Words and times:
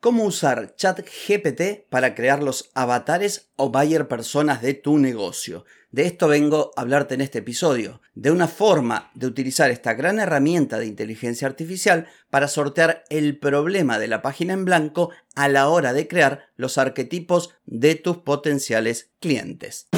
cómo 0.00 0.24
usar 0.24 0.74
ChatGPT 0.76 1.88
para 1.88 2.14
crear 2.14 2.42
los 2.42 2.70
avatares 2.74 3.50
o 3.56 3.70
buyer 3.70 4.08
personas 4.08 4.62
de 4.62 4.74
tu 4.74 4.98
negocio. 4.98 5.64
De 5.90 6.06
esto 6.06 6.28
vengo 6.28 6.72
a 6.76 6.82
hablarte 6.82 7.14
en 7.14 7.20
este 7.20 7.38
episodio, 7.38 8.00
de 8.14 8.30
una 8.30 8.48
forma 8.48 9.10
de 9.14 9.26
utilizar 9.26 9.70
esta 9.70 9.94
gran 9.94 10.18
herramienta 10.18 10.78
de 10.78 10.86
inteligencia 10.86 11.48
artificial 11.48 12.06
para 12.28 12.48
sortear 12.48 13.04
el 13.08 13.38
problema 13.38 13.98
de 13.98 14.08
la 14.08 14.20
página 14.20 14.52
en 14.52 14.64
blanco 14.64 15.10
a 15.34 15.48
la 15.48 15.68
hora 15.68 15.92
de 15.92 16.06
crear 16.06 16.48
los 16.56 16.76
arquetipos 16.76 17.54
de 17.64 17.94
tus 17.94 18.18
potenciales 18.18 19.10
clientes. 19.20 19.88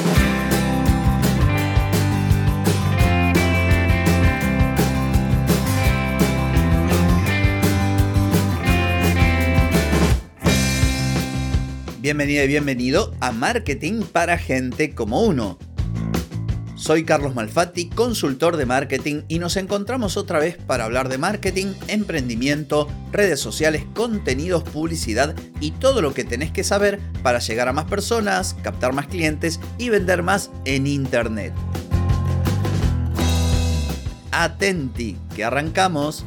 Bienvenida 12.01 12.45
y 12.45 12.47
bienvenido 12.47 13.13
a 13.19 13.33
Marketing 13.33 14.03
para 14.03 14.37
Gente 14.37 14.95
como 14.95 15.21
Uno. 15.21 15.59
Soy 16.75 17.03
Carlos 17.03 17.35
Malfatti, 17.35 17.89
consultor 17.89 18.55
de 18.55 18.65
marketing 18.65 19.23
y 19.27 19.39
nos 19.39 19.57
encontramos 19.57 20.15
otra 20.15 20.39
vez 20.39 20.55
para 20.55 20.85
hablar 20.85 21.09
de 21.09 21.17
marketing, 21.17 21.73
emprendimiento, 21.89 22.87
redes 23.11 23.41
sociales, 23.41 23.83
contenidos, 23.95 24.63
publicidad 24.63 25.35
y 25.59 25.71
todo 25.71 26.01
lo 26.01 26.13
que 26.13 26.23
tenés 26.23 26.53
que 26.53 26.63
saber 26.63 27.01
para 27.21 27.39
llegar 27.39 27.67
a 27.67 27.73
más 27.73 27.83
personas, 27.83 28.55
captar 28.63 28.93
más 28.93 29.07
clientes 29.07 29.59
y 29.77 29.89
vender 29.89 30.23
más 30.23 30.51
en 30.63 30.87
Internet. 30.87 31.53
Atenti, 34.31 35.17
que 35.35 35.43
arrancamos. 35.43 36.23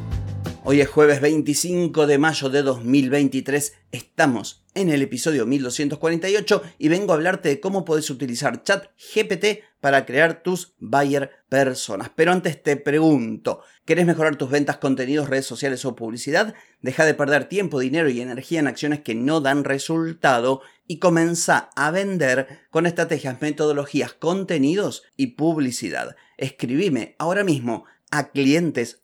Hoy 0.63 0.81
es 0.81 0.87
jueves 0.87 1.19
25 1.19 2.05
de 2.05 2.19
mayo 2.19 2.49
de 2.49 2.61
2023, 2.61 3.73
estamos 3.91 4.62
en 4.75 4.89
el 4.89 5.01
episodio 5.01 5.45
1248 5.45 6.63
y 6.77 6.87
vengo 6.87 7.11
a 7.11 7.15
hablarte 7.15 7.49
de 7.49 7.59
cómo 7.59 7.85
puedes 7.85 8.09
utilizar 8.09 8.63
ChatGPT 8.63 9.63
para 9.79 10.05
crear 10.05 10.43
tus 10.43 10.75
buyer 10.79 11.31
personas. 11.49 12.09
Pero 12.15 12.31
antes 12.31 12.63
te 12.63 12.77
pregunto, 12.77 13.61
¿querés 13.85 14.05
mejorar 14.05 14.37
tus 14.37 14.49
ventas, 14.49 14.77
contenidos, 14.77 15.29
redes 15.29 15.45
sociales 15.45 15.83
o 15.83 15.95
publicidad? 15.95 16.53
Deja 16.81 17.05
de 17.05 17.13
perder 17.13 17.49
tiempo, 17.49 17.79
dinero 17.79 18.09
y 18.09 18.21
energía 18.21 18.59
en 18.59 18.67
acciones 18.67 19.01
que 19.01 19.13
no 19.13 19.41
dan 19.41 19.63
resultado 19.63 20.61
y 20.87 20.99
comienza 20.99 21.69
a 21.75 21.91
vender 21.91 22.61
con 22.69 22.85
estrategias, 22.85 23.41
metodologías, 23.41 24.13
contenidos 24.13 25.03
y 25.17 25.27
publicidad. 25.27 26.15
Escribime 26.37 27.15
ahora 27.19 27.43
mismo 27.43 27.85
a 28.09 28.29
clientes 28.29 29.01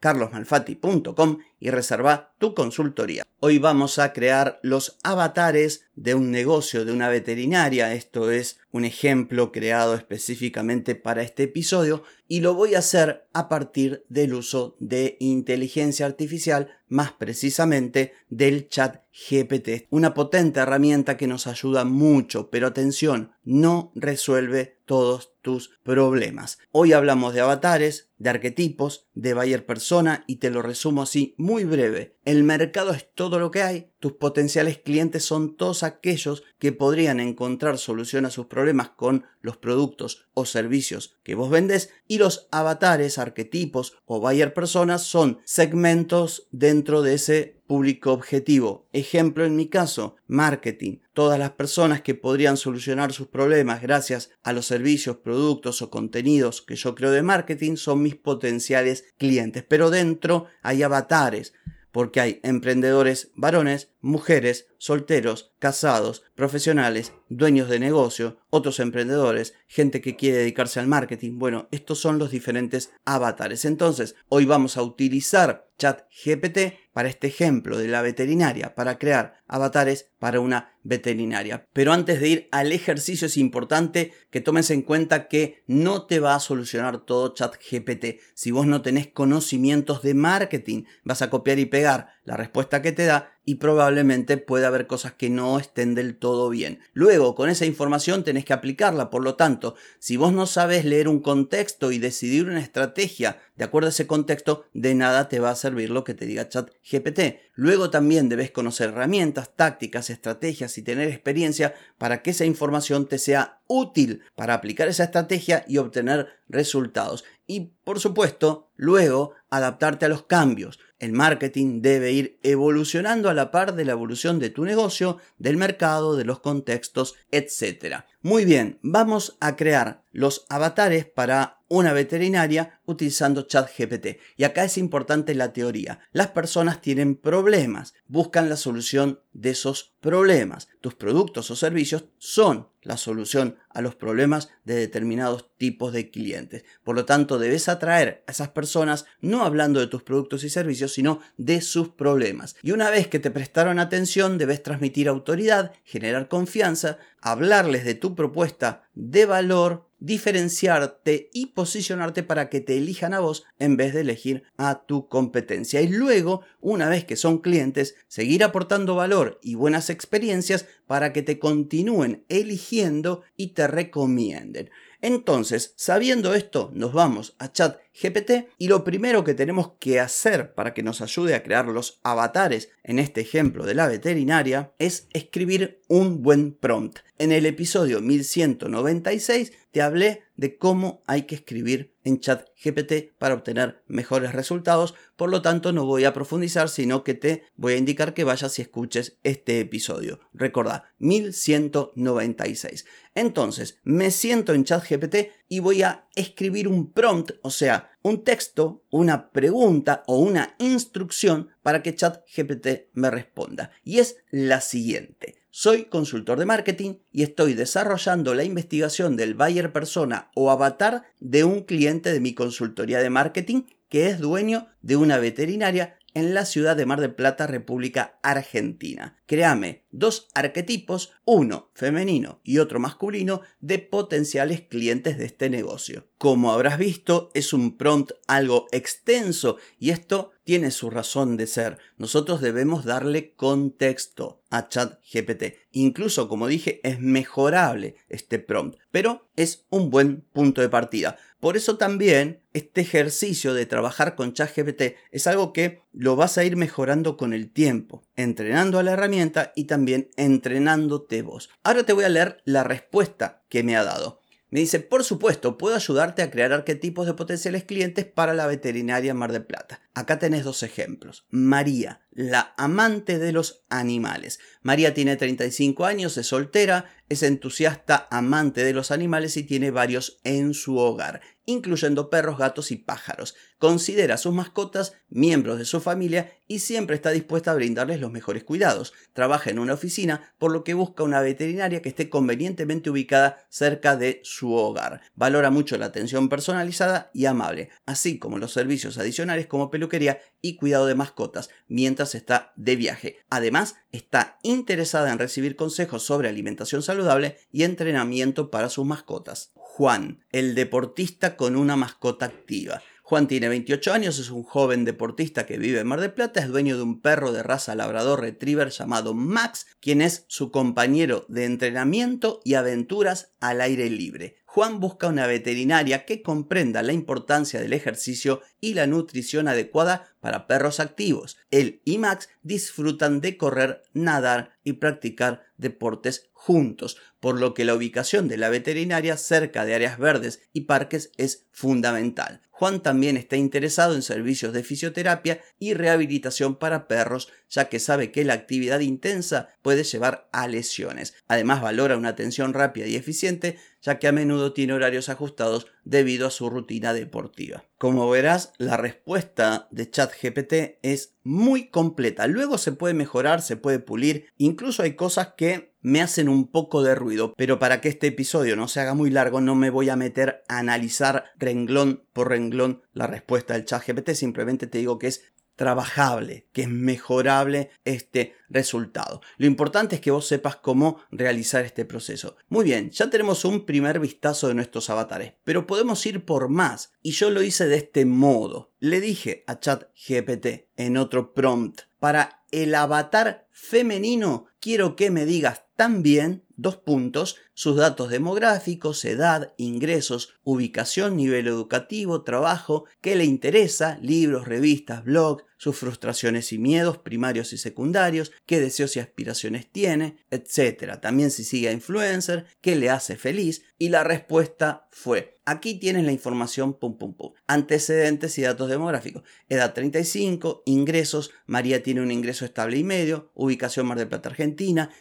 carlosmalfatti.com 0.00 1.38
y 1.64 1.70
reserva 1.70 2.34
tu 2.36 2.52
consultoría. 2.52 3.24
Hoy 3.40 3.58
vamos 3.58 3.98
a 3.98 4.12
crear 4.12 4.60
los 4.62 4.98
avatares 5.02 5.86
de 5.96 6.14
un 6.14 6.30
negocio 6.30 6.84
de 6.84 6.92
una 6.92 7.08
veterinaria. 7.08 7.94
Esto 7.94 8.30
es 8.30 8.58
un 8.70 8.84
ejemplo 8.84 9.50
creado 9.50 9.94
específicamente 9.94 10.94
para 10.94 11.22
este 11.22 11.44
episodio 11.44 12.02
y 12.28 12.40
lo 12.40 12.52
voy 12.52 12.74
a 12.74 12.80
hacer 12.80 13.28
a 13.32 13.48
partir 13.48 14.04
del 14.10 14.34
uso 14.34 14.76
de 14.78 15.16
inteligencia 15.20 16.04
artificial, 16.04 16.68
más 16.88 17.12
precisamente 17.12 18.12
del 18.28 18.68
chat 18.68 19.02
GPT. 19.30 19.86
Una 19.88 20.12
potente 20.12 20.60
herramienta 20.60 21.16
que 21.16 21.26
nos 21.26 21.46
ayuda 21.46 21.84
mucho, 21.84 22.50
pero 22.50 22.66
atención, 22.66 23.32
no 23.42 23.90
resuelve 23.94 24.80
todos 24.84 25.32
tus 25.40 25.78
problemas. 25.82 26.58
Hoy 26.72 26.92
hablamos 26.92 27.34
de 27.34 27.40
avatares, 27.40 28.10
de 28.24 28.30
arquetipos, 28.30 29.06
de 29.12 29.34
buyer 29.34 29.66
persona 29.66 30.24
y 30.26 30.36
te 30.36 30.48
lo 30.48 30.62
resumo 30.62 31.02
así 31.02 31.34
muy 31.36 31.64
breve. 31.64 32.16
El 32.24 32.42
mercado 32.42 32.92
es 32.92 33.06
todo 33.14 33.38
lo 33.38 33.50
que 33.50 33.60
hay, 33.60 33.90
tus 34.00 34.12
potenciales 34.12 34.78
clientes 34.78 35.26
son 35.26 35.58
todos 35.58 35.82
aquellos 35.82 36.42
que 36.58 36.72
podrían 36.72 37.20
encontrar 37.20 37.76
solución 37.76 38.24
a 38.24 38.30
sus 38.30 38.46
problemas 38.46 38.88
con 38.88 39.26
los 39.42 39.58
productos 39.58 40.26
o 40.32 40.46
servicios 40.46 41.18
que 41.22 41.34
vos 41.34 41.50
vendes 41.50 41.90
y 42.08 42.16
los 42.16 42.48
avatares, 42.50 43.18
arquetipos 43.18 43.98
o 44.06 44.20
buyer 44.20 44.54
personas 44.54 45.02
son 45.02 45.40
segmentos 45.44 46.48
dentro 46.50 47.02
de 47.02 47.14
ese 47.14 47.62
público 47.66 48.12
objetivo. 48.12 48.88
Ejemplo 48.92 49.44
en 49.44 49.56
mi 49.56 49.66
caso, 49.66 50.16
marketing. 50.26 50.98
Todas 51.12 51.38
las 51.38 51.52
personas 51.52 52.02
que 52.02 52.14
podrían 52.14 52.56
solucionar 52.56 53.12
sus 53.12 53.28
problemas 53.28 53.82
gracias 53.82 54.30
a 54.42 54.52
los 54.52 54.66
servicios, 54.66 55.16
productos 55.16 55.82
o 55.82 55.90
contenidos 55.90 56.62
que 56.62 56.76
yo 56.76 56.94
creo 56.94 57.10
de 57.10 57.22
marketing 57.22 57.76
son 57.76 58.02
mis 58.02 58.16
potenciales 58.16 59.04
clientes. 59.18 59.64
Pero 59.66 59.90
dentro 59.90 60.46
hay 60.62 60.82
avatares 60.82 61.54
porque 61.94 62.20
hay 62.20 62.40
emprendedores 62.42 63.30
varones, 63.36 63.92
mujeres, 64.00 64.66
solteros, 64.84 65.54
casados, 65.58 66.24
profesionales, 66.34 67.14
dueños 67.30 67.70
de 67.70 67.78
negocio, 67.78 68.36
otros 68.50 68.80
emprendedores, 68.80 69.54
gente 69.66 70.02
que 70.02 70.14
quiere 70.14 70.36
dedicarse 70.36 70.78
al 70.78 70.88
marketing. 70.88 71.38
Bueno, 71.38 71.68
estos 71.70 71.98
son 72.00 72.18
los 72.18 72.30
diferentes 72.30 72.92
avatares. 73.06 73.64
Entonces, 73.64 74.14
hoy 74.28 74.44
vamos 74.44 74.76
a 74.76 74.82
utilizar 74.82 75.70
ChatGPT 75.78 76.74
para 76.92 77.08
este 77.08 77.28
ejemplo 77.28 77.78
de 77.78 77.88
la 77.88 78.02
veterinaria, 78.02 78.74
para 78.74 78.98
crear 78.98 79.42
avatares 79.48 80.10
para 80.18 80.38
una 80.40 80.76
veterinaria. 80.82 81.66
Pero 81.72 81.92
antes 81.92 82.20
de 82.20 82.28
ir 82.28 82.48
al 82.52 82.70
ejercicio 82.70 83.26
es 83.26 83.38
importante 83.38 84.12
que 84.30 84.42
tomes 84.42 84.70
en 84.70 84.82
cuenta 84.82 85.28
que 85.28 85.64
no 85.66 86.04
te 86.04 86.20
va 86.20 86.34
a 86.34 86.40
solucionar 86.40 86.98
todo 87.04 87.34
ChatGPT. 87.34 88.20
Si 88.34 88.50
vos 88.50 88.66
no 88.66 88.82
tenés 88.82 89.08
conocimientos 89.08 90.02
de 90.02 90.14
marketing, 90.14 90.84
vas 91.02 91.22
a 91.22 91.30
copiar 91.30 91.58
y 91.58 91.64
pegar 91.64 92.08
la 92.24 92.36
respuesta 92.36 92.82
que 92.82 92.92
te 92.92 93.06
da 93.06 93.33
y 93.44 93.56
probablemente 93.56 94.36
pueda 94.36 94.68
haber 94.68 94.86
cosas 94.86 95.12
que 95.12 95.30
no 95.30 95.58
estén 95.58 95.94
del 95.94 96.16
todo 96.16 96.48
bien. 96.48 96.80
Luego, 96.92 97.34
con 97.34 97.50
esa 97.50 97.66
información 97.66 98.24
tenés 98.24 98.44
que 98.44 98.52
aplicarla, 98.52 99.10
por 99.10 99.22
lo 99.22 99.34
tanto, 99.34 99.74
si 99.98 100.16
vos 100.16 100.32
no 100.32 100.46
sabes 100.46 100.84
leer 100.84 101.08
un 101.08 101.20
contexto 101.20 101.92
y 101.92 101.98
decidir 101.98 102.46
una 102.46 102.60
estrategia 102.60 103.38
de 103.56 103.64
acuerdo 103.64 103.86
a 103.86 103.90
ese 103.90 104.08
contexto, 104.08 104.64
de 104.72 104.94
nada 104.94 105.28
te 105.28 105.38
va 105.38 105.50
a 105.50 105.56
servir 105.56 105.90
lo 105.90 106.02
que 106.02 106.14
te 106.14 106.26
diga 106.26 106.48
ChatGPT. 106.48 107.38
Luego 107.54 107.90
también 107.90 108.28
debes 108.28 108.50
conocer 108.50 108.88
herramientas, 108.88 109.54
tácticas, 109.54 110.10
estrategias 110.10 110.76
y 110.76 110.82
tener 110.82 111.08
experiencia 111.08 111.74
para 111.96 112.20
que 112.22 112.30
esa 112.30 112.44
información 112.44 113.06
te 113.06 113.18
sea 113.18 113.60
útil 113.68 114.22
para 114.34 114.54
aplicar 114.54 114.88
esa 114.88 115.04
estrategia 115.04 115.64
y 115.68 115.78
obtener 115.78 116.28
resultados. 116.48 117.24
Y 117.46 117.72
por 117.84 118.00
supuesto, 118.00 118.70
luego 118.74 119.32
adaptarte 119.50 120.06
a 120.06 120.08
los 120.08 120.24
cambios. 120.24 120.80
El 121.04 121.12
marketing 121.12 121.82
debe 121.82 122.12
ir 122.12 122.38
evolucionando 122.42 123.28
a 123.28 123.34
la 123.34 123.50
par 123.50 123.74
de 123.74 123.84
la 123.84 123.92
evolución 123.92 124.38
de 124.38 124.48
tu 124.48 124.64
negocio, 124.64 125.18
del 125.36 125.58
mercado, 125.58 126.16
de 126.16 126.24
los 126.24 126.40
contextos, 126.40 127.14
etc. 127.30 128.06
Muy 128.24 128.46
bien, 128.46 128.78
vamos 128.80 129.36
a 129.40 129.54
crear 129.54 130.02
los 130.10 130.46
avatares 130.48 131.04
para 131.04 131.60
una 131.68 131.92
veterinaria 131.92 132.80
utilizando 132.86 133.42
ChatGPT. 133.42 134.18
Y 134.36 134.44
acá 134.44 134.64
es 134.64 134.78
importante 134.78 135.34
la 135.34 135.52
teoría. 135.52 136.00
Las 136.12 136.28
personas 136.28 136.80
tienen 136.80 137.16
problemas, 137.16 137.92
buscan 138.06 138.48
la 138.48 138.56
solución 138.56 139.20
de 139.32 139.50
esos 139.50 139.94
problemas. 140.00 140.68
Tus 140.80 140.94
productos 140.94 141.50
o 141.50 141.56
servicios 141.56 142.04
son 142.18 142.68
la 142.82 142.96
solución 142.96 143.56
a 143.70 143.80
los 143.80 143.94
problemas 143.94 144.50
de 144.64 144.74
determinados 144.74 145.50
tipos 145.56 145.92
de 145.92 146.10
clientes. 146.10 146.64
Por 146.84 146.94
lo 146.94 147.06
tanto, 147.06 147.38
debes 147.38 147.68
atraer 147.68 148.22
a 148.26 148.30
esas 148.30 148.50
personas 148.50 149.06
no 149.20 149.44
hablando 149.44 149.80
de 149.80 149.86
tus 149.86 150.02
productos 150.02 150.44
y 150.44 150.50
servicios, 150.50 150.92
sino 150.92 151.20
de 151.38 151.62
sus 151.62 151.88
problemas. 151.88 152.56
Y 152.62 152.72
una 152.72 152.90
vez 152.90 153.08
que 153.08 153.18
te 153.18 153.30
prestaron 153.30 153.78
atención, 153.78 154.36
debes 154.36 154.62
transmitir 154.62 155.08
autoridad, 155.08 155.72
generar 155.82 156.28
confianza, 156.28 156.98
hablarles 157.24 157.86
de 157.86 157.94
tu 157.94 158.14
propuesta 158.14 158.82
de 158.92 159.24
valor, 159.24 159.88
diferenciarte 159.98 161.30
y 161.32 161.46
posicionarte 161.46 162.22
para 162.22 162.50
que 162.50 162.60
te 162.60 162.76
elijan 162.76 163.14
a 163.14 163.20
vos 163.20 163.44
en 163.58 163.78
vez 163.78 163.94
de 163.94 164.02
elegir 164.02 164.42
a 164.58 164.84
tu 164.84 165.08
competencia. 165.08 165.80
Y 165.80 165.88
luego, 165.88 166.42
una 166.60 166.90
vez 166.90 167.06
que 167.06 167.16
son 167.16 167.38
clientes, 167.38 167.94
seguir 168.08 168.44
aportando 168.44 168.94
valor 168.94 169.40
y 169.42 169.54
buenas 169.54 169.88
experiencias 169.88 170.66
para 170.86 171.14
que 171.14 171.22
te 171.22 171.38
continúen 171.38 172.26
eligiendo 172.28 173.22
y 173.36 173.48
te 173.54 173.68
recomienden. 173.68 174.70
Entonces, 175.04 175.74
sabiendo 175.76 176.34
esto, 176.34 176.70
nos 176.72 176.94
vamos 176.94 177.36
a 177.38 177.52
ChatGPT 177.52 178.48
y 178.56 178.68
lo 178.68 178.84
primero 178.84 179.22
que 179.22 179.34
tenemos 179.34 179.72
que 179.78 180.00
hacer 180.00 180.54
para 180.54 180.72
que 180.72 180.82
nos 180.82 181.02
ayude 181.02 181.34
a 181.34 181.42
crear 181.42 181.66
los 181.66 182.00
avatares 182.04 182.70
en 182.82 182.98
este 182.98 183.20
ejemplo 183.20 183.66
de 183.66 183.74
la 183.74 183.86
veterinaria 183.86 184.72
es 184.78 185.08
escribir 185.12 185.82
un 185.94 186.24
buen 186.24 186.54
prompt. 186.54 186.98
En 187.18 187.30
el 187.30 187.46
episodio 187.46 188.00
1196 188.00 189.52
te 189.70 189.80
hablé 189.80 190.24
de 190.34 190.58
cómo 190.58 191.04
hay 191.06 191.22
que 191.22 191.36
escribir 191.36 191.94
en 192.02 192.18
chat 192.18 192.48
GPT 192.64 193.16
para 193.16 193.34
obtener 193.34 193.84
mejores 193.86 194.32
resultados. 194.32 194.96
Por 195.14 195.30
lo 195.30 195.40
tanto, 195.40 195.70
no 195.70 195.86
voy 195.86 196.04
a 196.04 196.12
profundizar, 196.12 196.68
sino 196.68 197.04
que 197.04 197.14
te 197.14 197.44
voy 197.54 197.74
a 197.74 197.76
indicar 197.76 198.12
que 198.12 198.24
vayas 198.24 198.58
y 198.58 198.62
escuches 198.62 199.18
este 199.22 199.60
episodio. 199.60 200.18
Recordá, 200.32 200.92
1196. 200.98 202.86
Entonces, 203.14 203.78
me 203.84 204.10
siento 204.10 204.52
en 204.52 204.64
chat 204.64 204.84
GPT 204.90 205.30
y 205.48 205.60
voy 205.60 205.82
a 205.82 206.08
escribir 206.16 206.66
un 206.66 206.90
prompt, 206.90 207.34
o 207.42 207.50
sea, 207.50 207.92
un 208.02 208.24
texto, 208.24 208.82
una 208.90 209.30
pregunta 209.30 210.02
o 210.08 210.18
una 210.18 210.56
instrucción 210.58 211.50
para 211.62 211.84
que 211.84 211.94
chat 211.94 212.24
GPT 212.36 212.90
me 212.94 213.12
responda. 213.12 213.70
Y 213.84 214.00
es 214.00 214.16
la 214.32 214.60
siguiente. 214.60 215.43
Soy 215.56 215.84
consultor 215.84 216.40
de 216.40 216.46
marketing 216.46 216.94
y 217.12 217.22
estoy 217.22 217.54
desarrollando 217.54 218.34
la 218.34 218.42
investigación 218.42 219.16
del 219.16 219.34
buyer 219.34 219.72
persona 219.72 220.32
o 220.34 220.50
avatar 220.50 221.04
de 221.20 221.44
un 221.44 221.62
cliente 221.62 222.12
de 222.12 222.18
mi 222.18 222.34
consultoría 222.34 222.98
de 222.98 223.08
marketing 223.08 223.62
que 223.88 224.08
es 224.08 224.18
dueño 224.18 224.66
de 224.82 224.96
una 224.96 225.18
veterinaria 225.18 225.96
en 226.12 226.34
la 226.34 226.44
ciudad 226.44 226.74
de 226.74 226.86
Mar 226.86 227.00
del 227.00 227.14
Plata, 227.14 227.46
República 227.46 228.18
Argentina. 228.24 229.16
Créame 229.26 229.83
dos 229.94 230.28
arquetipos, 230.34 231.12
uno 231.24 231.70
femenino 231.74 232.40
y 232.42 232.58
otro 232.58 232.80
masculino, 232.80 233.42
de 233.60 233.78
potenciales 233.78 234.62
clientes 234.62 235.18
de 235.18 235.26
este 235.26 235.48
negocio. 235.48 236.08
Como 236.18 236.52
habrás 236.52 236.78
visto, 236.78 237.30
es 237.34 237.52
un 237.52 237.76
prompt 237.76 238.12
algo 238.26 238.66
extenso 238.72 239.56
y 239.78 239.90
esto 239.90 240.32
tiene 240.44 240.70
su 240.70 240.90
razón 240.90 241.36
de 241.36 241.46
ser. 241.46 241.78
Nosotros 241.96 242.40
debemos 242.40 242.84
darle 242.84 243.32
contexto 243.34 244.42
a 244.50 244.68
ChatGPT. 244.68 245.54
Incluso, 245.72 246.28
como 246.28 246.46
dije, 246.46 246.80
es 246.84 247.00
mejorable 247.00 247.96
este 248.08 248.38
prompt, 248.38 248.78
pero 248.90 249.28
es 249.36 249.64
un 249.70 249.90
buen 249.90 250.20
punto 250.32 250.60
de 250.60 250.68
partida. 250.68 251.16
Por 251.40 251.56
eso 251.56 251.76
también 251.76 252.40
este 252.54 252.82
ejercicio 252.82 253.52
de 253.52 253.66
trabajar 253.66 254.14
con 254.14 254.32
ChatGPT 254.32 254.94
es 255.10 255.26
algo 255.26 255.52
que 255.52 255.82
lo 255.92 256.16
vas 256.16 256.38
a 256.38 256.44
ir 256.44 256.56
mejorando 256.56 257.16
con 257.16 257.34
el 257.34 257.50
tiempo, 257.50 258.02
entrenando 258.16 258.78
a 258.78 258.82
la 258.82 258.92
herramienta 258.92 259.52
y 259.54 259.64
también 259.64 259.83
entrenándote 260.16 261.22
vos. 261.22 261.50
Ahora 261.62 261.84
te 261.84 261.92
voy 261.92 262.04
a 262.04 262.08
leer 262.08 262.42
la 262.44 262.64
respuesta 262.64 263.42
que 263.48 263.62
me 263.62 263.76
ha 263.76 263.84
dado. 263.84 264.20
Me 264.54 264.60
dice, 264.60 264.78
por 264.78 265.02
supuesto, 265.02 265.58
puedo 265.58 265.74
ayudarte 265.74 266.22
a 266.22 266.30
crear 266.30 266.52
arquetipos 266.52 267.06
de 267.06 267.14
potenciales 267.14 267.64
clientes 267.64 268.04
para 268.04 268.34
la 268.34 268.46
veterinaria 268.46 269.12
Mar 269.12 269.32
del 269.32 269.44
Plata. 269.44 269.80
Acá 269.94 270.20
tenés 270.20 270.44
dos 270.44 270.62
ejemplos. 270.62 271.26
María, 271.28 272.03
la 272.14 272.54
amante 272.56 273.18
de 273.18 273.32
los 273.32 273.64
animales. 273.68 274.38
María 274.62 274.94
tiene 274.94 275.16
35 275.16 275.84
años, 275.84 276.16
es 276.16 276.28
soltera, 276.28 276.86
es 277.08 277.22
entusiasta, 277.22 278.08
amante 278.10 278.64
de 278.64 278.72
los 278.72 278.90
animales 278.90 279.36
y 279.36 279.42
tiene 279.42 279.70
varios 279.70 280.20
en 280.24 280.54
su 280.54 280.78
hogar 280.78 281.20
incluyendo 281.46 282.10
perros, 282.10 282.38
gatos 282.38 282.70
y 282.70 282.76
pájaros. 282.76 283.34
Considera 283.58 284.14
a 284.14 284.18
sus 284.18 284.34
mascotas 284.34 284.94
miembros 285.08 285.58
de 285.58 285.64
su 285.64 285.80
familia 285.80 286.32
y 286.46 286.58
siempre 286.58 286.96
está 286.96 287.10
dispuesta 287.10 287.50
a 287.50 287.54
brindarles 287.54 288.00
los 288.00 288.10
mejores 288.10 288.44
cuidados. 288.44 288.92
Trabaja 289.12 289.50
en 289.50 289.58
una 289.58 289.74
oficina, 289.74 290.34
por 290.38 290.52
lo 290.52 290.64
que 290.64 290.74
busca 290.74 291.02
una 291.02 291.20
veterinaria 291.20 291.82
que 291.82 291.88
esté 291.88 292.08
convenientemente 292.10 292.90
ubicada 292.90 293.46
cerca 293.48 293.96
de 293.96 294.20
su 294.24 294.52
hogar. 294.52 295.00
Valora 295.14 295.50
mucho 295.50 295.76
la 295.78 295.86
atención 295.86 296.28
personalizada 296.28 297.10
y 297.14 297.26
amable, 297.26 297.70
así 297.86 298.18
como 298.18 298.38
los 298.38 298.52
servicios 298.52 298.98
adicionales 298.98 299.46
como 299.46 299.70
peluquería 299.70 300.20
y 300.40 300.56
cuidado 300.56 300.86
de 300.86 300.94
mascotas 300.94 301.50
mientras 301.68 302.03
está 302.12 302.52
de 302.56 302.76
viaje. 302.76 303.18
Además, 303.30 303.76
está 303.92 304.38
interesada 304.42 305.10
en 305.10 305.18
recibir 305.18 305.56
consejos 305.56 306.02
sobre 306.02 306.28
alimentación 306.28 306.82
saludable 306.82 307.38
y 307.50 307.62
entrenamiento 307.62 308.50
para 308.50 308.68
sus 308.68 308.84
mascotas. 308.84 309.52
Juan, 309.54 310.24
el 310.32 310.54
deportista 310.54 311.36
con 311.36 311.56
una 311.56 311.76
mascota 311.76 312.26
activa. 312.26 312.82
Juan 313.06 313.28
tiene 313.28 313.48
28 313.48 313.92
años, 313.92 314.18
es 314.18 314.30
un 314.30 314.44
joven 314.44 314.86
deportista 314.86 315.44
que 315.44 315.58
vive 315.58 315.80
en 315.80 315.86
Mar 315.86 316.00
del 316.00 316.14
Plata, 316.14 316.40
es 316.40 316.48
dueño 316.48 316.78
de 316.78 316.82
un 316.82 317.02
perro 317.02 317.32
de 317.32 317.42
raza 317.42 317.74
labrador 317.74 318.20
retriever 318.20 318.70
llamado 318.70 319.12
Max, 319.12 319.66
quien 319.80 320.00
es 320.00 320.24
su 320.28 320.50
compañero 320.50 321.26
de 321.28 321.44
entrenamiento 321.44 322.40
y 322.44 322.54
aventuras 322.54 323.34
al 323.40 323.60
aire 323.60 323.90
libre. 323.90 324.36
Juan 324.54 324.78
busca 324.78 325.08
una 325.08 325.26
veterinaria 325.26 326.04
que 326.04 326.22
comprenda 326.22 326.84
la 326.84 326.92
importancia 326.92 327.60
del 327.60 327.72
ejercicio 327.72 328.40
y 328.60 328.74
la 328.74 328.86
nutrición 328.86 329.48
adecuada 329.48 330.14
para 330.20 330.46
perros 330.46 330.78
activos. 330.78 331.36
Él 331.50 331.82
y 331.84 331.98
Max 331.98 332.28
disfrutan 332.44 333.20
de 333.20 333.36
correr, 333.36 333.82
nadar 333.94 334.52
y 334.62 334.74
practicar 334.74 335.42
deportes 335.56 336.30
juntos, 336.34 336.98
por 337.18 337.40
lo 337.40 337.52
que 337.52 337.64
la 337.64 337.74
ubicación 337.74 338.28
de 338.28 338.36
la 338.36 338.48
veterinaria 338.48 339.16
cerca 339.16 339.64
de 339.64 339.74
áreas 339.74 339.98
verdes 339.98 340.42
y 340.52 340.60
parques 340.62 341.10
es 341.16 341.46
fundamental. 341.50 342.40
Juan 342.50 342.80
también 342.80 343.16
está 343.16 343.36
interesado 343.36 343.96
en 343.96 344.02
servicios 344.02 344.52
de 344.52 344.62
fisioterapia 344.62 345.40
y 345.58 345.74
rehabilitación 345.74 346.54
para 346.54 346.86
perros, 346.86 347.28
ya 347.54 347.68
que 347.68 347.78
sabe 347.78 348.10
que 348.10 348.24
la 348.24 348.32
actividad 348.32 348.80
intensa 348.80 349.48
puede 349.62 349.84
llevar 349.84 350.28
a 350.32 350.48
lesiones. 350.48 351.14
Además 351.28 351.62
valora 351.62 351.96
una 351.96 352.08
atención 352.08 352.52
rápida 352.52 352.88
y 352.88 352.96
eficiente, 352.96 353.58
ya 353.80 354.00
que 354.00 354.08
a 354.08 354.12
menudo 354.12 354.52
tiene 354.52 354.72
horarios 354.72 355.08
ajustados 355.08 355.68
debido 355.84 356.26
a 356.26 356.32
su 356.32 356.50
rutina 356.50 356.92
deportiva. 356.92 357.64
Como 357.78 358.10
verás, 358.10 358.52
la 358.58 358.76
respuesta 358.76 359.68
de 359.70 359.88
ChatGPT 359.88 360.78
es 360.82 361.14
muy 361.22 361.68
completa. 361.68 362.26
Luego 362.26 362.58
se 362.58 362.72
puede 362.72 362.94
mejorar, 362.94 363.40
se 363.40 363.56
puede 363.56 363.78
pulir, 363.78 364.26
incluso 364.36 364.82
hay 364.82 364.94
cosas 364.94 365.34
que 365.36 365.74
me 365.80 366.00
hacen 366.00 366.28
un 366.28 366.50
poco 366.50 366.82
de 366.82 366.96
ruido, 366.96 367.34
pero 367.36 367.60
para 367.60 367.80
que 367.80 367.90
este 367.90 368.08
episodio 368.08 368.56
no 368.56 368.66
se 368.66 368.80
haga 368.80 368.94
muy 368.94 369.10
largo 369.10 369.42
no 369.42 369.54
me 369.54 369.68
voy 369.68 369.90
a 369.90 369.96
meter 369.96 370.42
a 370.48 370.58
analizar 370.58 371.26
renglón 371.36 372.04
por 372.14 372.30
renglón 372.30 372.82
la 372.94 373.06
respuesta 373.06 373.52
del 373.52 373.66
chat 373.66 373.86
GPT, 373.86 374.14
simplemente 374.14 374.66
te 374.66 374.78
digo 374.78 374.98
que 374.98 375.08
es 375.08 375.34
trabajable, 375.56 376.48
que 376.52 376.62
es 376.62 376.68
mejorable 376.68 377.70
este 377.84 378.34
resultado. 378.48 379.20
Lo 379.36 379.46
importante 379.46 379.96
es 379.96 380.00
que 380.00 380.10
vos 380.10 380.26
sepas 380.26 380.56
cómo 380.56 381.00
realizar 381.10 381.64
este 381.64 381.84
proceso. 381.84 382.36
Muy 382.48 382.64
bien, 382.64 382.90
ya 382.90 383.10
tenemos 383.10 383.44
un 383.44 383.64
primer 383.64 384.00
vistazo 384.00 384.48
de 384.48 384.54
nuestros 384.54 384.90
avatares, 384.90 385.34
pero 385.44 385.66
podemos 385.66 386.04
ir 386.06 386.24
por 386.24 386.48
más 386.48 386.92
y 387.02 387.12
yo 387.12 387.30
lo 387.30 387.42
hice 387.42 387.66
de 387.66 387.76
este 387.76 388.04
modo. 388.04 388.72
Le 388.78 389.00
dije 389.00 389.44
a 389.46 389.58
ChatGPT 389.58 390.68
en 390.76 390.96
otro 390.96 391.32
prompt, 391.34 391.82
para 391.98 392.44
el 392.50 392.74
avatar 392.74 393.48
femenino 393.50 394.46
quiero 394.64 394.96
que 394.96 395.10
me 395.10 395.26
digas 395.26 395.64
también, 395.76 396.42
dos 396.56 396.76
puntos, 396.78 397.36
sus 397.52 397.76
datos 397.76 398.08
demográficos, 398.08 399.04
edad, 399.04 399.52
ingresos, 399.58 400.34
ubicación, 400.42 401.16
nivel 401.16 401.48
educativo, 401.48 402.22
trabajo, 402.22 402.86
qué 403.02 403.14
le 403.14 403.24
interesa, 403.24 403.98
libros, 404.00 404.48
revistas, 404.48 405.04
blog, 405.04 405.42
sus 405.58 405.76
frustraciones 405.76 406.52
y 406.52 406.58
miedos 406.58 406.98
primarios 406.98 407.52
y 407.52 407.58
secundarios, 407.58 408.32
qué 408.46 408.60
deseos 408.60 408.96
y 408.96 409.00
aspiraciones 409.00 409.70
tiene, 409.70 410.16
etc. 410.30 410.98
También 411.00 411.30
si 411.30 411.44
sigue 411.44 411.68
a 411.68 411.72
influencer, 411.72 412.46
qué 412.60 412.76
le 412.76 412.90
hace 412.90 413.16
feliz 413.16 413.64
y 413.78 413.88
la 413.88 414.04
respuesta 414.04 414.88
fue, 414.90 415.38
aquí 415.44 415.74
tienes 415.74 416.04
la 416.04 416.12
información, 416.12 416.74
pum, 416.74 416.96
pum, 416.96 417.14
pum. 417.14 417.32
Antecedentes 417.46 418.38
y 418.38 418.42
datos 418.42 418.68
demográficos. 418.68 419.24
Edad 419.48 419.74
35, 419.74 420.62
ingresos, 420.66 421.30
María 421.46 421.82
tiene 421.82 422.02
un 422.02 422.10
ingreso 422.10 422.44
estable 422.44 422.78
y 422.78 422.84
medio, 422.84 423.30
ubicación 423.34 423.86
Mar 423.86 423.98
del 423.98 424.08
Plata, 424.08 424.28
Argentina, 424.28 424.53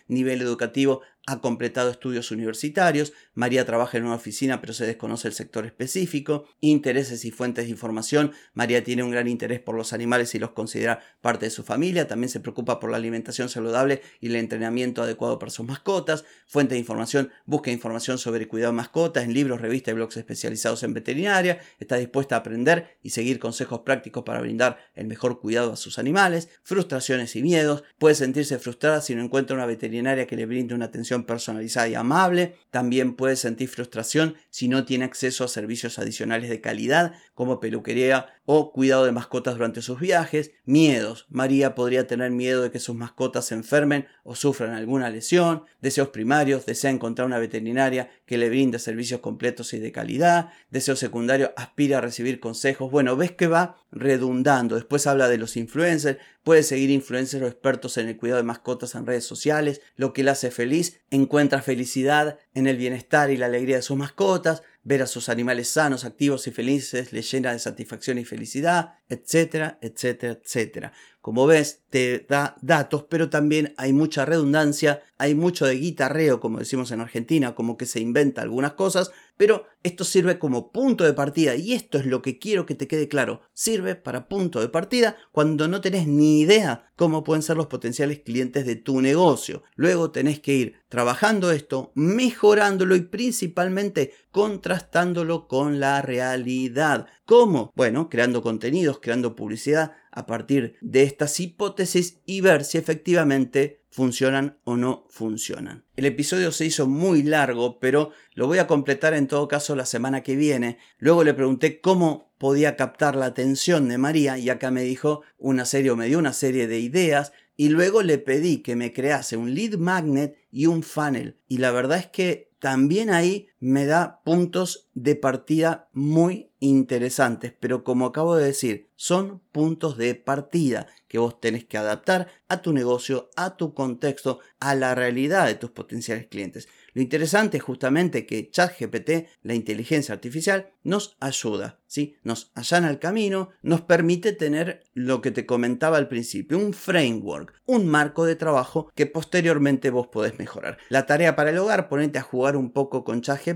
nivel 0.07 0.41
educativo 0.41 1.01
ha 1.25 1.39
completado 1.39 1.89
estudios 1.89 2.31
universitarios, 2.31 3.13
María 3.33 3.65
trabaja 3.65 3.97
en 3.97 4.03
una 4.03 4.15
oficina 4.15 4.59
pero 4.59 4.73
se 4.73 4.85
desconoce 4.85 5.29
el 5.29 5.33
sector 5.33 5.65
específico, 5.65 6.45
intereses 6.59 7.23
y 7.23 7.31
fuentes 7.31 7.65
de 7.65 7.71
información, 7.71 8.33
María 8.53 8.83
tiene 8.83 9.03
un 9.03 9.11
gran 9.11 9.27
interés 9.27 9.61
por 9.61 9.75
los 9.75 9.93
animales 9.93 10.35
y 10.35 10.39
los 10.39 10.51
considera 10.51 10.99
parte 11.21 11.45
de 11.45 11.49
su 11.49 11.63
familia, 11.63 12.07
también 12.07 12.29
se 12.29 12.41
preocupa 12.41 12.79
por 12.79 12.91
la 12.91 12.97
alimentación 12.97 13.47
saludable 13.47 14.01
y 14.19 14.27
el 14.27 14.35
entrenamiento 14.35 15.01
adecuado 15.01 15.39
para 15.39 15.49
sus 15.49 15.65
mascotas, 15.65 16.25
fuente 16.45 16.75
de 16.75 16.79
información, 16.79 17.31
busca 17.45 17.71
información 17.71 18.17
sobre 18.17 18.47
cuidado 18.49 18.73
de 18.73 18.77
mascotas 18.77 19.23
en 19.23 19.33
libros, 19.33 19.61
revistas 19.61 19.93
y 19.93 19.95
blogs 19.95 20.17
especializados 20.17 20.83
en 20.83 20.93
veterinaria, 20.93 21.61
está 21.79 21.95
dispuesta 21.95 22.35
a 22.35 22.39
aprender 22.39 22.97
y 23.01 23.11
seguir 23.11 23.39
consejos 23.39 23.81
prácticos 23.81 24.23
para 24.23 24.41
brindar 24.41 24.77
el 24.93 25.07
mejor 25.07 25.39
cuidado 25.39 25.71
a 25.71 25.77
sus 25.77 25.99
animales, 25.99 26.49
frustraciones 26.63 27.35
y 27.37 27.43
miedos, 27.43 27.83
puede 27.97 28.15
sentirse 28.15 28.59
frustrada 28.59 28.99
si 28.99 29.15
no 29.15 29.23
encuentra 29.23 29.55
una 29.55 29.65
veterinaria 29.65 30.27
que 30.27 30.35
le 30.35 30.45
brinde 30.45 30.75
una 30.75 30.85
atención 30.85 31.12
personalizada 31.21 31.87
y 31.87 31.93
amable. 31.93 32.55
También 32.71 33.15
puede 33.15 33.35
sentir 33.35 33.69
frustración 33.69 34.35
si 34.49 34.67
no 34.67 34.85
tiene 34.85 35.05
acceso 35.05 35.43
a 35.43 35.47
servicios 35.47 35.99
adicionales 35.99 36.49
de 36.49 36.61
calidad 36.61 37.13
como 37.35 37.59
peluquería 37.59 38.27
o 38.45 38.73
cuidado 38.73 39.05
de 39.05 39.11
mascotas 39.11 39.55
durante 39.55 39.81
sus 39.81 39.99
viajes. 39.99 40.51
Miedos. 40.65 41.25
María 41.29 41.75
podría 41.75 42.07
tener 42.07 42.31
miedo 42.31 42.61
de 42.61 42.71
que 42.71 42.79
sus 42.79 42.95
mascotas 42.95 43.45
se 43.45 43.55
enfermen 43.55 44.07
o 44.23 44.35
sufran 44.35 44.73
alguna 44.73 45.09
lesión. 45.09 45.63
Deseos 45.81 46.09
primarios. 46.09 46.65
Desea 46.65 46.91
encontrar 46.91 47.25
una 47.25 47.39
veterinaria 47.39 48.09
que 48.25 48.37
le 48.37 48.49
brinde 48.49 48.79
servicios 48.79 49.21
completos 49.21 49.73
y 49.73 49.79
de 49.79 49.91
calidad. 49.91 50.49
Deseo 50.69 50.95
secundario. 50.95 51.53
Aspira 51.55 51.99
a 51.99 52.01
recibir 52.01 52.39
consejos. 52.39 52.91
Bueno, 52.91 53.15
ves 53.15 53.31
que 53.31 53.47
va 53.47 53.77
redundando. 53.91 54.75
Después 54.75 55.07
habla 55.07 55.29
de 55.29 55.37
los 55.37 55.55
influencers. 55.55 56.19
Puede 56.43 56.63
seguir 56.63 56.89
influencers 56.89 57.43
o 57.43 57.47
expertos 57.47 57.97
en 57.97 58.09
el 58.09 58.17
cuidado 58.17 58.37
de 58.37 58.47
mascotas 58.47 58.95
en 58.95 59.05
redes 59.05 59.25
sociales. 59.25 59.81
Lo 59.95 60.11
que 60.11 60.23
le 60.23 60.31
hace 60.31 60.51
feliz. 60.51 60.99
Encuentra 61.11 61.61
felicidad 61.61 62.37
en 62.53 62.67
el 62.67 62.77
bienestar 62.77 63.31
y 63.31 63.37
la 63.37 63.45
alegría 63.45 63.77
de 63.77 63.81
sus 63.81 63.97
mascotas 63.97 64.63
ver 64.83 65.01
a 65.01 65.07
sus 65.07 65.29
animales 65.29 65.69
sanos, 65.69 66.03
activos 66.05 66.47
y 66.47 66.51
felices 66.51 67.13
les 67.13 67.29
llena 67.31 67.53
de 67.53 67.59
satisfacción 67.59 68.17
y 68.17 68.25
felicidad, 68.25 68.95
etcétera, 69.07 69.79
etcétera, 69.81 70.39
etcétera. 70.41 70.93
Como 71.21 71.47
ves, 71.47 71.83
te 71.89 72.25
da 72.27 72.57
datos, 72.61 73.05
pero 73.09 73.29
también 73.29 73.73
hay 73.77 73.93
mucha 73.93 74.25
redundancia, 74.25 75.01
hay 75.17 75.35
mucho 75.35 75.65
de 75.65 75.75
guitarreo, 75.75 76.41
como 76.41 76.59
decimos 76.59 76.91
en 76.91 76.99
Argentina, 76.99 77.55
como 77.55 77.77
que 77.77 77.85
se 77.85 78.01
inventa 78.01 78.41
algunas 78.41 78.73
cosas, 78.73 79.11
pero 79.43 79.65
esto 79.83 80.05
sirve 80.05 80.39
como 80.39 80.71
punto 80.71 81.03
de 81.03 81.11
partida 81.11 81.57
y 81.57 81.73
esto 81.73 81.97
es 81.97 82.05
lo 82.05 82.21
que 82.21 82.39
quiero 82.39 82.65
que 82.65 82.75
te 82.75 82.87
quede 82.87 83.09
claro. 83.09 83.41
Sirve 83.51 83.95
para 83.95 84.29
punto 84.29 84.61
de 84.61 84.69
partida 84.69 85.17
cuando 85.33 85.67
no 85.67 85.81
tenés 85.81 86.07
ni 86.07 86.39
idea 86.39 86.89
cómo 86.95 87.25
pueden 87.25 87.43
ser 87.43 87.57
los 87.57 87.67
potenciales 87.67 88.19
clientes 88.19 88.65
de 88.65 88.77
tu 88.77 89.01
negocio. 89.01 89.63
Luego 89.75 90.11
tenés 90.11 90.39
que 90.39 90.53
ir 90.53 90.75
trabajando 90.87 91.51
esto, 91.51 91.91
mejorándolo 91.93 92.95
y 92.95 93.01
principalmente 93.01 94.13
contrastándolo 94.31 95.49
con 95.49 95.81
la 95.81 96.01
realidad. 96.01 97.07
¿Cómo? 97.25 97.73
Bueno, 97.75 98.07
creando 98.07 98.41
contenidos, 98.41 98.99
creando 99.01 99.35
publicidad 99.35 99.91
a 100.09 100.25
partir 100.25 100.77
de 100.79 101.03
estas 101.03 101.37
hipótesis 101.41 102.21
y 102.25 102.39
ver 102.39 102.63
si 102.63 102.77
efectivamente 102.77 103.82
funcionan 103.93 104.57
o 104.63 104.75
no 104.75 105.05
funcionan. 105.09 105.85
El 105.95 106.05
episodio 106.05 106.51
se 106.51 106.65
hizo 106.65 106.87
muy 106.87 107.21
largo, 107.21 107.79
pero 107.79 108.09
lo 108.33 108.47
voy 108.47 108.57
a 108.57 108.65
completar 108.65 109.13
en 109.13 109.27
todo 109.27 109.47
caso 109.47 109.75
la 109.75 109.85
semana 109.85 110.23
que 110.23 110.35
viene. 110.35 110.79
Luego 110.97 111.23
le 111.23 111.35
pregunté 111.35 111.79
cómo 111.79 112.33
podía 112.39 112.75
captar 112.75 113.15
la 113.15 113.27
atención 113.27 113.87
de 113.87 113.99
María 113.99 114.39
y 114.39 114.49
acá 114.49 114.71
me 114.71 114.81
dijo 114.81 115.21
una 115.37 115.65
serie 115.65 115.91
o 115.91 115.95
me 115.95 116.07
dio 116.07 116.17
una 116.17 116.33
serie 116.33 116.67
de 116.67 116.79
ideas 116.79 117.33
y 117.55 117.69
luego 117.69 118.01
le 118.01 118.17
pedí 118.17 118.63
que 118.63 118.75
me 118.75 118.93
crease 118.93 119.37
un 119.37 119.53
lead 119.53 119.75
magnet 119.75 120.37
y 120.51 120.65
un 120.65 120.81
funnel. 120.81 121.37
Y 121.47 121.59
la 121.59 121.69
verdad 121.69 121.99
es 121.99 122.07
que 122.07 122.51
también 122.57 123.11
ahí 123.11 123.47
me 123.63 123.85
da 123.85 124.21
puntos 124.25 124.89
de 124.93 125.15
partida 125.15 125.87
muy 125.93 126.51
interesantes, 126.59 127.53
pero 127.59 127.83
como 127.83 128.05
acabo 128.05 128.35
de 128.35 128.45
decir, 128.45 128.89
son 128.95 129.41
puntos 129.51 129.97
de 129.97 130.15
partida 130.15 130.87
que 131.07 131.17
vos 131.17 131.39
tenés 131.39 131.65
que 131.65 131.77
adaptar 131.77 132.27
a 132.47 132.61
tu 132.61 132.71
negocio, 132.71 133.29
a 133.35 133.57
tu 133.57 133.73
contexto, 133.73 134.39
a 134.59 134.73
la 134.75 134.95
realidad 134.95 135.45
de 135.45 135.55
tus 135.55 135.71
potenciales 135.71 136.27
clientes. 136.27 136.69
Lo 136.93 137.01
interesante 137.01 137.57
es 137.57 137.63
justamente 137.63 138.25
que 138.25 138.49
ChatGPT, 138.49 139.27
la 139.41 139.55
inteligencia 139.55 140.13
artificial, 140.13 140.71
nos 140.83 141.17
ayuda, 141.19 141.81
¿sí? 141.85 142.15
nos 142.23 142.51
allana 142.55 142.89
el 142.89 142.99
camino, 142.99 143.49
nos 143.61 143.81
permite 143.81 144.31
tener 144.31 144.83
lo 144.93 145.21
que 145.21 145.31
te 145.31 145.45
comentaba 145.45 145.97
al 145.97 146.07
principio, 146.07 146.57
un 146.57 146.73
framework, 146.73 147.53
un 147.65 147.87
marco 147.87 148.25
de 148.25 148.35
trabajo 148.35 148.91
que 148.95 149.05
posteriormente 149.05 149.89
vos 149.89 150.07
podés 150.07 150.39
mejorar. 150.39 150.77
La 150.89 151.05
tarea 151.05 151.35
para 151.35 151.49
el 151.49 151.57
hogar, 151.57 151.89
ponete 151.89 152.19
a 152.19 152.23
jugar 152.23 152.55
un 152.55 152.71
poco 152.71 153.03
con 153.03 153.21
ChatGPT 153.21 153.52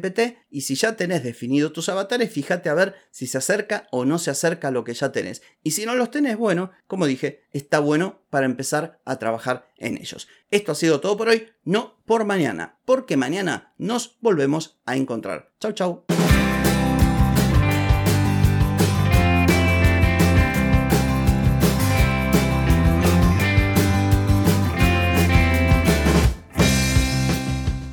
y 0.50 0.62
si 0.62 0.75
ya 0.75 0.96
tenés 0.96 1.24
definido 1.24 1.72
tus 1.72 1.89
avatares, 1.89 2.32
fíjate 2.32 2.70
a 2.70 2.74
ver 2.74 2.96
si 3.12 3.27
se 3.27 3.38
acerca 3.38 3.88
o 3.92 4.06
no 4.06 4.20
se 4.20 4.32
acerca 4.32 4.70
a 4.70 4.72
lo 4.72 4.84
que 4.84 4.94
ya 4.94 5.12
tenés. 5.12 5.42
Y 5.63 5.72
si 5.72 5.86
no 5.86 5.96
los 5.96 6.12
tenés, 6.12 6.38
bueno, 6.38 6.72
como 6.88 7.06
dije, 7.06 7.44
está 7.51 7.80
bueno 7.80 8.25
para 8.30 8.46
empezar 8.46 9.00
a 9.06 9.20
trabajar 9.20 9.68
en 9.77 9.98
ellos. 9.98 10.27
Esto 10.50 10.72
ha 10.72 10.75
sido 10.75 11.00
todo 11.00 11.18
por 11.18 11.30
hoy, 11.30 11.48
no 11.63 12.01
por 12.06 12.25
mañana, 12.25 12.80
porque 12.86 13.18
mañana 13.18 13.74
nos 13.77 14.18
volvemos 14.22 14.80
a 14.86 14.96
encontrar. 14.96 15.51
Chau, 15.60 15.74
chau. 15.74 16.16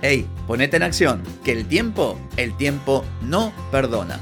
Hey, 0.00 0.28
ponete 0.46 0.76
en 0.76 0.84
acción, 0.84 1.22
que 1.42 1.50
el 1.50 1.66
tiempo, 1.66 2.18
el 2.36 2.56
tiempo 2.56 3.04
no 3.20 3.52
perdona. 3.72 4.20